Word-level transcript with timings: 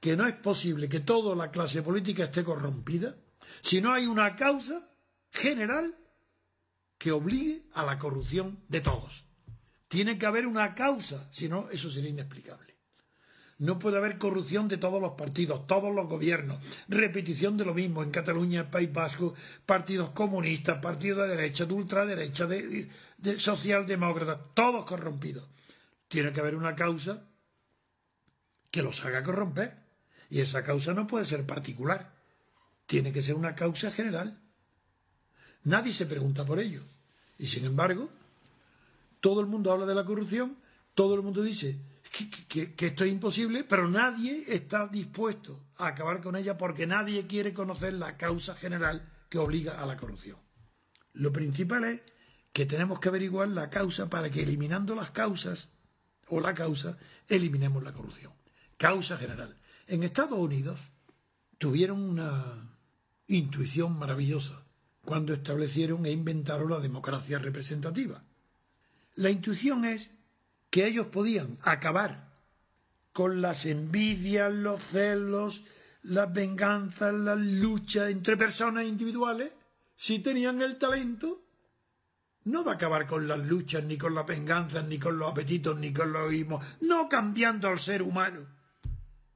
que 0.00 0.16
no 0.16 0.26
es 0.26 0.34
posible 0.34 0.88
que 0.88 1.00
toda 1.00 1.36
la 1.36 1.50
clase 1.50 1.82
política 1.82 2.24
esté 2.24 2.42
corrompida 2.42 3.16
si 3.60 3.80
no 3.80 3.92
hay 3.92 4.06
una 4.06 4.34
causa 4.34 4.90
general 5.30 5.96
que 6.98 7.12
obligue 7.12 7.66
a 7.74 7.84
la 7.84 7.98
corrupción 7.98 8.64
de 8.68 8.80
todos. 8.80 9.24
Tiene 9.88 10.18
que 10.18 10.26
haber 10.26 10.46
una 10.46 10.74
causa, 10.74 11.28
si 11.32 11.48
no, 11.48 11.68
eso 11.70 11.90
sería 11.90 12.10
inexplicable. 12.10 12.76
No 13.58 13.78
puede 13.78 13.98
haber 13.98 14.16
corrupción 14.16 14.68
de 14.68 14.78
todos 14.78 15.02
los 15.02 15.12
partidos, 15.12 15.66
todos 15.66 15.94
los 15.94 16.08
gobiernos, 16.08 16.64
repetición 16.88 17.58
de 17.58 17.66
lo 17.66 17.74
mismo 17.74 18.02
en 18.02 18.10
Cataluña, 18.10 18.60
en 18.60 18.70
País 18.70 18.90
Vasco, 18.92 19.34
partidos 19.66 20.10
comunistas, 20.10 20.78
partidos 20.80 21.22
de 21.28 21.36
derecha, 21.36 21.66
de 21.66 21.74
ultraderecha, 21.74 22.46
de, 22.46 22.88
de 23.18 23.38
socialdemócratas, 23.38 24.54
todos 24.54 24.86
corrompidos. 24.86 25.48
Tiene 26.08 26.32
que 26.32 26.40
haber 26.40 26.54
una 26.54 26.74
causa 26.74 27.28
que 28.70 28.82
los 28.82 29.04
haga 29.04 29.22
corromper. 29.22 29.79
Y 30.30 30.40
esa 30.40 30.62
causa 30.62 30.94
no 30.94 31.06
puede 31.06 31.24
ser 31.24 31.44
particular, 31.44 32.14
tiene 32.86 33.12
que 33.12 33.22
ser 33.22 33.34
una 33.34 33.54
causa 33.54 33.90
general. 33.90 34.40
Nadie 35.64 35.92
se 35.92 36.06
pregunta 36.06 36.46
por 36.46 36.60
ello. 36.60 36.82
Y 37.36 37.46
sin 37.46 37.64
embargo, 37.64 38.08
todo 39.20 39.40
el 39.40 39.46
mundo 39.46 39.72
habla 39.72 39.86
de 39.86 39.94
la 39.94 40.04
corrupción, 40.04 40.56
todo 40.94 41.14
el 41.14 41.22
mundo 41.22 41.42
dice 41.42 41.78
que, 42.48 42.74
esto 42.78 43.04
es 43.04 43.10
imposible, 43.10 43.64
pero 43.64 43.88
nadie 43.88 44.44
está 44.48 44.86
dispuesto 44.86 45.60
a 45.76 45.88
acabar 45.88 46.20
con 46.20 46.36
ella 46.36 46.56
porque 46.56 46.86
nadie 46.86 47.26
quiere 47.26 47.52
conocer 47.52 47.94
la 47.94 48.16
causa 48.16 48.54
general 48.54 49.08
que 49.28 49.38
obliga 49.38 49.80
a 49.80 49.86
la 49.86 49.96
corrupción. 49.96 50.38
Lo 51.12 51.32
principal 51.32 51.84
es 51.84 52.02
que 52.52 52.66
tenemos 52.66 53.00
que 53.00 53.08
averiguar 53.08 53.48
la 53.48 53.70
causa 53.70 54.08
para 54.08 54.30
que 54.30 54.42
eliminando 54.42 54.94
las 54.94 55.10
causas 55.10 55.70
o 56.28 56.40
la 56.40 56.54
causa, 56.54 56.98
eliminemos 57.28 57.82
la 57.82 57.92
corrupción. 57.92 58.32
Causa 58.76 59.16
general. 59.16 59.56
En 59.90 60.04
Estados 60.04 60.38
Unidos 60.38 60.78
tuvieron 61.58 62.00
una 62.00 62.76
intuición 63.26 63.98
maravillosa 63.98 64.62
cuando 65.04 65.34
establecieron 65.34 66.06
e 66.06 66.12
inventaron 66.12 66.70
la 66.70 66.78
democracia 66.78 67.40
representativa. 67.40 68.22
La 69.16 69.30
intuición 69.30 69.84
es 69.84 70.16
que 70.70 70.86
ellos 70.86 71.08
podían 71.08 71.58
acabar 71.62 72.38
con 73.12 73.42
las 73.42 73.66
envidias, 73.66 74.52
los 74.52 74.80
celos, 74.80 75.64
las 76.04 76.32
venganzas, 76.32 77.12
las 77.12 77.38
luchas 77.40 78.10
entre 78.10 78.36
personas 78.36 78.86
individuales, 78.86 79.50
si 79.96 80.20
tenían 80.20 80.62
el 80.62 80.78
talento, 80.78 81.42
no 82.44 82.62
de 82.62 82.70
acabar 82.70 83.08
con 83.08 83.26
las 83.26 83.40
luchas, 83.40 83.82
ni 83.82 83.98
con 83.98 84.14
las 84.14 84.24
venganzas, 84.24 84.84
ni 84.84 85.00
con 85.00 85.18
los 85.18 85.32
apetitos, 85.32 85.76
ni 85.76 85.92
con 85.92 86.12
los 86.12 86.22
egoísmos, 86.22 86.64
no 86.80 87.08
cambiando 87.08 87.66
al 87.66 87.80
ser 87.80 88.02
humano, 88.02 88.59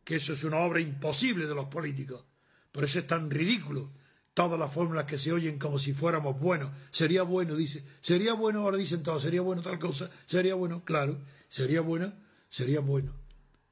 que 0.04 0.16
eso 0.16 0.32
es 0.32 0.44
una 0.44 0.58
obra 0.58 0.80
imposible 0.80 1.46
de 1.46 1.54
los 1.54 1.66
políticos. 1.66 2.24
Por 2.72 2.84
eso 2.84 2.98
es 2.98 3.06
tan 3.06 3.30
ridículo 3.30 3.90
todas 4.34 4.58
las 4.58 4.72
fórmulas 4.72 5.04
que 5.06 5.16
se 5.16 5.32
oyen 5.32 5.58
como 5.58 5.78
si 5.78 5.94
fuéramos 5.94 6.38
buenos. 6.38 6.70
Sería 6.90 7.22
bueno, 7.22 7.54
dice, 7.54 7.84
sería 8.00 8.34
bueno, 8.34 8.60
ahora 8.60 8.76
dicen 8.76 9.02
todos, 9.02 9.22
sería 9.22 9.40
bueno 9.40 9.62
tal 9.62 9.78
cosa, 9.78 10.10
sería 10.26 10.56
bueno, 10.56 10.84
claro, 10.84 11.20
sería 11.48 11.80
bueno, 11.80 12.12
sería 12.48 12.80
bueno. 12.80 13.14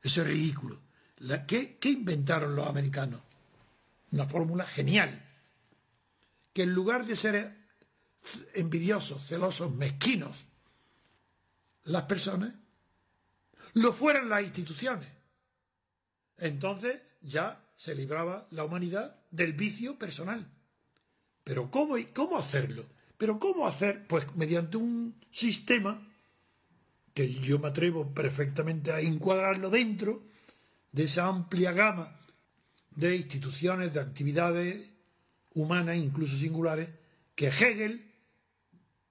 Eso 0.03 0.23
es 0.23 0.29
ridículo. 0.29 0.81
¿qué, 1.47 1.77
¿Qué 1.79 1.91
inventaron 1.91 2.57
los 2.57 2.67
americanos? 2.67 3.21
Una 4.13 4.27
fórmula 4.27 4.65
genial. 4.65 5.29
Que 6.53 6.63
en 6.63 6.73
lugar 6.73 7.07
de 7.07 7.17
ser 7.17 7.57
envidiosos, 8.55 9.27
celosos, 9.27 9.75
mezquinos, 9.75 10.47
las 11.85 12.05
personas, 12.05 12.55
lo 13.75 13.93
fueran 13.93 14.29
las 14.29 14.43
instituciones. 14.43 15.09
Entonces 16.43 17.01
ya 17.21 17.65
se 17.77 17.95
libraba 17.95 18.49
la 18.51 18.65
humanidad 18.65 19.17
del 19.31 19.53
vicio 19.53 19.97
personal. 19.97 20.51
Pero 21.45 21.71
¿cómo, 21.71 21.95
cómo 22.13 22.37
hacerlo? 22.37 22.85
Pero 23.17 23.39
¿cómo 23.39 23.65
hacer? 23.65 24.09
Pues 24.09 24.35
mediante 24.35 24.77
un 24.77 25.21
sistema 25.31 26.05
que 27.15 27.33
yo 27.33 27.61
me 27.61 27.69
atrevo 27.69 28.13
perfectamente 28.13 28.91
a 28.91 29.01
encuadrarlo 29.01 29.71
dentro 29.71 30.25
de 30.91 31.05
esa 31.05 31.29
amplia 31.29 31.71
gama 31.71 32.19
de 32.91 33.15
instituciones, 33.15 33.95
de 33.95 34.01
actividades 34.01 34.95
humanas, 35.55 35.97
incluso 35.97 36.37
singulares, 36.37 36.91
que 37.37 37.49
Hegel 37.49 38.13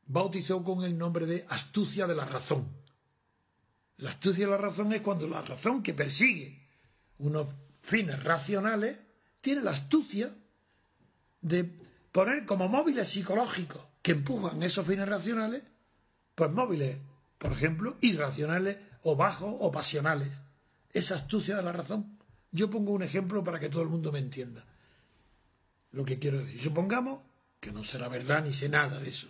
bautizó 0.05 0.65
con 0.65 0.83
el 0.83 0.97
nombre 0.97 1.25
de 1.25 1.45
astucia 1.47 2.07
de 2.07 2.15
la 2.15 2.25
razón. 2.25 2.67
La 3.95 4.09
astucia 4.09 4.45
de 4.45 4.51
la 4.51 4.57
razón 4.57 4.91
es 4.91 4.99
cuando 4.99 5.29
la 5.29 5.41
razón 5.41 5.81
que 5.81 5.93
persigue 5.93 6.61
unos 7.21 7.47
fines 7.81 8.21
racionales 8.23 8.97
tiene 9.39 9.61
la 9.61 9.71
astucia 9.71 10.33
de 11.41 11.71
poner 12.11 12.45
como 12.45 12.67
móviles 12.67 13.09
psicológicos 13.09 13.81
que 14.01 14.11
empujan 14.11 14.63
esos 14.63 14.85
fines 14.85 15.07
racionales, 15.07 15.63
pues 16.35 16.51
móviles, 16.51 16.97
por 17.37 17.51
ejemplo, 17.53 17.97
irracionales 18.01 18.77
o 19.03 19.15
bajos 19.15 19.55
o 19.59 19.71
pasionales. 19.71 20.41
Esa 20.91 21.15
astucia 21.15 21.55
de 21.55 21.63
la 21.63 21.71
razón. 21.71 22.17
Yo 22.51 22.69
pongo 22.69 22.91
un 22.91 23.03
ejemplo 23.03 23.43
para 23.43 23.59
que 23.59 23.69
todo 23.69 23.83
el 23.83 23.89
mundo 23.89 24.11
me 24.11 24.19
entienda. 24.19 24.65
Lo 25.91 26.03
que 26.03 26.19
quiero 26.19 26.39
decir. 26.39 26.59
Supongamos 26.59 27.21
que 27.59 27.71
no 27.71 27.83
será 27.83 28.07
verdad 28.07 28.43
ni 28.43 28.53
sé 28.53 28.69
nada 28.69 28.99
de 28.99 29.09
eso. 29.09 29.27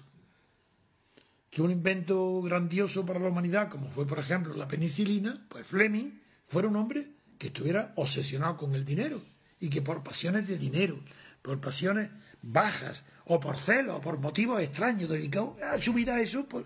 Que 1.50 1.62
un 1.62 1.70
invento 1.70 2.42
grandioso 2.42 3.06
para 3.06 3.20
la 3.20 3.28
humanidad, 3.28 3.70
como 3.70 3.90
fue, 3.90 4.08
por 4.08 4.20
ejemplo, 4.20 4.54
la 4.54 4.68
penicilina, 4.68 5.46
pues 5.50 5.68
Fleming 5.68 6.20
fuera 6.48 6.70
un 6.70 6.78
hombre 6.78 7.12
que 7.42 7.48
estuviera 7.48 7.92
obsesionado 7.96 8.56
con 8.56 8.76
el 8.76 8.86
dinero 8.86 9.20
y 9.60 9.72
que 9.72 9.82
por 9.82 10.04
pasiones 10.04 10.48
de 10.48 10.60
dinero, 10.60 11.00
por 11.42 11.60
pasiones 11.60 12.12
bajas 12.44 13.04
o 13.26 13.40
por 13.40 13.58
celos 13.58 13.96
o 13.96 14.00
por 14.00 14.20
motivos 14.20 14.62
extraños 14.62 15.10
dedicado 15.10 15.58
a 15.64 15.82
su 15.82 15.92
vida 15.92 16.22
eso, 16.22 16.48
pues, 16.48 16.66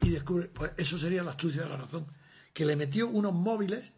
y 0.00 0.08
descubre, 0.08 0.48
pues 0.48 0.72
eso 0.78 0.98
sería 0.98 1.22
la 1.22 1.32
astucia 1.32 1.64
de 1.64 1.68
la 1.68 1.76
razón, 1.76 2.06
que 2.54 2.64
le 2.64 2.74
metió 2.74 3.06
unos 3.06 3.34
móviles 3.34 3.92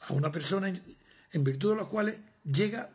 a 0.00 0.12
una 0.12 0.30
persona 0.30 0.68
en 0.68 1.42
virtud 1.42 1.70
de 1.70 1.76
los 1.76 1.88
cuales 1.88 2.20
llega 2.44 2.90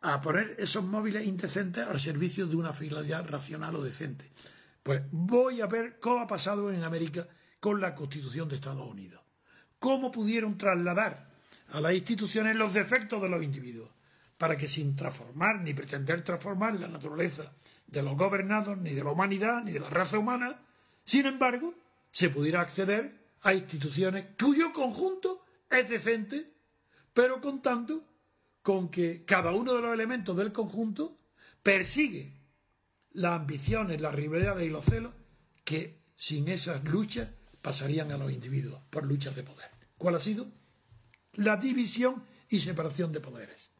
a 0.00 0.22
poner 0.22 0.56
esos 0.58 0.84
móviles 0.84 1.26
indecentes 1.26 1.86
al 1.86 2.00
servicio 2.00 2.46
de 2.46 2.56
una 2.56 2.72
finalidad 2.72 3.28
racional 3.28 3.76
o 3.76 3.82
decente. 3.82 4.32
Pues 4.82 5.02
voy 5.10 5.60
a 5.60 5.66
ver 5.66 5.98
cómo 6.00 6.20
ha 6.20 6.26
pasado 6.26 6.72
en 6.72 6.82
América 6.82 7.28
con 7.60 7.78
la 7.78 7.94
Constitución 7.94 8.48
de 8.48 8.54
Estados 8.54 8.88
Unidos. 8.88 9.21
Cómo 9.82 10.12
pudieron 10.12 10.56
trasladar 10.56 11.28
a 11.72 11.80
las 11.80 11.92
instituciones 11.92 12.54
los 12.54 12.72
defectos 12.72 13.20
de 13.20 13.28
los 13.28 13.42
individuos, 13.42 13.90
para 14.38 14.56
que 14.56 14.68
sin 14.68 14.94
transformar 14.94 15.60
ni 15.60 15.74
pretender 15.74 16.22
transformar 16.22 16.78
la 16.78 16.86
naturaleza 16.86 17.52
de 17.88 18.00
los 18.00 18.16
gobernados, 18.16 18.78
ni 18.78 18.90
de 18.90 19.02
la 19.02 19.10
humanidad, 19.10 19.64
ni 19.64 19.72
de 19.72 19.80
la 19.80 19.90
raza 19.90 20.20
humana, 20.20 20.60
sin 21.02 21.26
embargo, 21.26 21.74
se 22.12 22.30
pudiera 22.30 22.60
acceder 22.60 23.26
a 23.42 23.54
instituciones 23.54 24.26
cuyo 24.40 24.72
conjunto 24.72 25.44
es 25.68 25.88
decente, 25.88 26.52
pero 27.12 27.40
contando 27.40 28.06
con 28.62 28.88
que 28.88 29.24
cada 29.24 29.50
uno 29.50 29.74
de 29.74 29.82
los 29.82 29.92
elementos 29.92 30.36
del 30.36 30.52
conjunto 30.52 31.18
persigue 31.60 32.32
las 33.14 33.32
ambiciones, 33.32 34.00
las 34.00 34.14
rivalidades 34.14 34.64
y 34.64 34.70
los 34.70 34.84
celos 34.84 35.12
que 35.64 35.98
sin 36.14 36.46
esas 36.46 36.84
luchas 36.84 37.32
pasarían 37.60 38.12
a 38.12 38.16
los 38.16 38.30
individuos 38.30 38.80
por 38.90 39.04
luchas 39.04 39.34
de 39.34 39.42
poder. 39.42 39.71
¿Cuál 40.02 40.16
ha 40.16 40.18
sido? 40.18 40.48
La 41.34 41.56
división 41.56 42.24
y 42.48 42.58
separación 42.58 43.12
de 43.12 43.20
poderes. 43.20 43.70